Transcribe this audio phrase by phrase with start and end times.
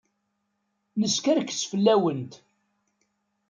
[0.99, 2.33] Neskerkes fell-awent.